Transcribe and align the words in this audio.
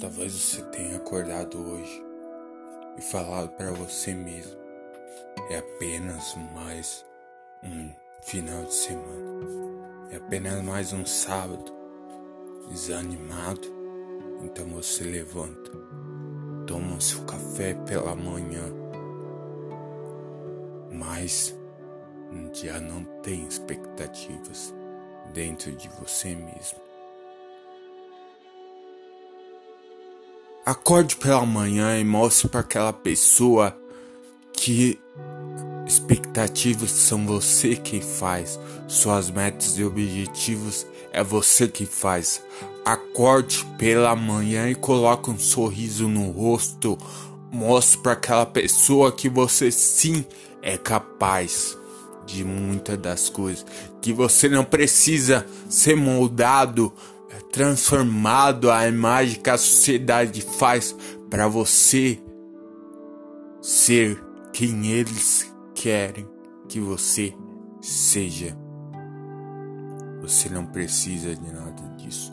Talvez 0.00 0.32
você 0.32 0.62
tenha 0.62 0.96
acordado 0.96 1.58
hoje 1.58 2.04
e 2.96 3.02
falado 3.02 3.48
para 3.56 3.72
você 3.72 4.14
mesmo: 4.14 4.56
é 5.50 5.58
apenas 5.58 6.36
mais 6.54 7.04
um 7.64 7.90
final 8.22 8.64
de 8.64 8.74
semana, 8.74 10.08
é 10.12 10.16
apenas 10.16 10.62
mais 10.62 10.92
um 10.92 11.04
sábado. 11.04 11.76
Desanimado, 12.68 13.66
então 14.44 14.66
você 14.66 15.02
levanta, 15.02 15.72
toma 16.66 17.00
seu 17.00 17.24
café 17.24 17.74
pela 17.74 18.14
manhã, 18.14 18.62
mas 20.92 21.56
já 22.52 22.78
não 22.78 23.02
tem 23.22 23.44
expectativas 23.48 24.72
dentro 25.32 25.72
de 25.72 25.88
você 25.88 26.36
mesmo. 26.36 26.87
Acorde 30.68 31.16
pela 31.16 31.46
manhã 31.46 31.98
e 31.98 32.04
mostre 32.04 32.46
para 32.46 32.60
aquela 32.60 32.92
pessoa 32.92 33.74
que 34.52 35.00
expectativas 35.86 36.90
são 36.90 37.24
você 37.24 37.74
quem 37.74 38.02
faz, 38.02 38.60
suas 38.86 39.30
metas 39.30 39.78
e 39.78 39.84
objetivos 39.84 40.86
é 41.10 41.24
você 41.24 41.68
que 41.68 41.86
faz. 41.86 42.42
Acorde 42.84 43.64
pela 43.78 44.14
manhã 44.14 44.68
e 44.68 44.74
coloque 44.74 45.30
um 45.30 45.38
sorriso 45.38 46.06
no 46.06 46.30
rosto. 46.30 46.98
Mostre 47.50 48.02
para 48.02 48.12
aquela 48.12 48.44
pessoa 48.44 49.10
que 49.10 49.30
você 49.30 49.70
sim 49.72 50.22
é 50.60 50.76
capaz 50.76 51.78
de 52.26 52.44
muitas 52.44 52.98
das 52.98 53.30
coisas, 53.30 53.64
que 54.02 54.12
você 54.12 54.50
não 54.50 54.64
precisa 54.64 55.46
ser 55.66 55.96
moldado 55.96 56.92
transformado 57.52 58.70
à 58.70 58.88
imagem 58.88 59.40
que 59.40 59.50
a 59.50 59.58
sociedade 59.58 60.40
faz 60.42 60.94
para 61.28 61.48
você 61.48 62.20
ser 63.60 64.22
quem 64.52 64.88
eles 64.88 65.52
querem 65.74 66.28
que 66.68 66.80
você 66.80 67.34
seja. 67.80 68.56
Você 70.20 70.48
não 70.48 70.66
precisa 70.66 71.34
de 71.34 71.52
nada 71.52 71.96
disso. 71.96 72.32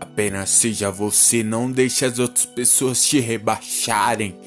Apenas 0.00 0.50
seja 0.50 0.90
você, 0.90 1.42
não 1.42 1.70
deixe 1.70 2.04
as 2.04 2.18
outras 2.18 2.44
pessoas 2.44 3.04
te 3.04 3.20
rebaixarem. 3.20 4.38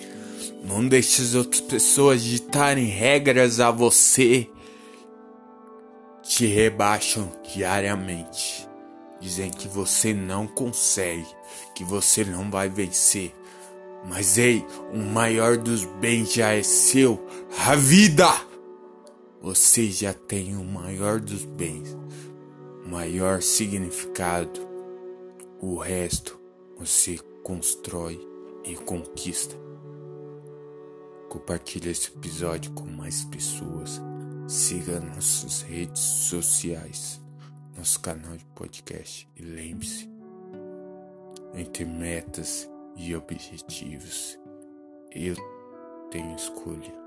Não 0.63 0.87
deixe 0.87 1.21
as 1.21 1.35
outras 1.35 1.61
pessoas 1.61 2.23
ditarem 2.23 2.87
regras 2.87 3.59
a 3.59 3.71
você. 3.71 4.49
Te 6.23 6.45
rebaixam 6.45 7.31
diariamente. 7.53 8.64
Dizem 9.19 9.49
que 9.49 9.67
você 9.67 10.13
não 10.13 10.45
consegue, 10.45 11.27
que 11.73 11.83
você 11.83 12.23
não 12.23 12.51
vai 12.51 12.69
vencer. 12.69 13.33
Mas 14.07 14.37
ei, 14.37 14.65
o 14.93 14.97
maior 14.97 15.57
dos 15.57 15.85
bens 15.85 16.33
já 16.33 16.51
é 16.51 16.61
seu, 16.61 17.25
a 17.65 17.75
vida! 17.75 18.27
Você 19.41 19.89
já 19.89 20.13
tem 20.13 20.55
o 20.55 20.63
maior 20.63 21.19
dos 21.19 21.45
bens, 21.45 21.95
o 22.83 22.89
maior 22.89 23.41
significado. 23.41 24.59
O 25.59 25.77
resto 25.77 26.39
você 26.77 27.17
constrói 27.43 28.19
e 28.63 28.75
conquista. 28.75 29.55
Compartilhe 31.29 31.89
esse 31.89 32.09
episódio 32.09 32.71
com 32.71 32.85
mais 32.85 33.23
pessoas. 33.25 34.01
Siga 34.47 34.99
nossas 34.99 35.61
redes 35.61 36.01
sociais 36.01 37.24
nosso 37.75 37.99
canal 37.99 38.35
de 38.37 38.45
podcast. 38.55 39.27
E 39.35 39.43
lembre-se, 39.43 40.09
entre 41.53 41.85
metas 41.85 42.69
e 42.95 43.15
objetivos, 43.15 44.39
eu 45.11 45.35
tenho 46.11 46.35
escolha. 46.35 47.04